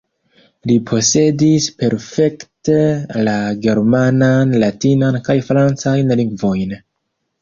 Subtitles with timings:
[0.69, 2.77] Li posedis perfekte
[3.27, 3.35] la
[3.69, 6.75] germanan, latinan kaj francajn lingvojn.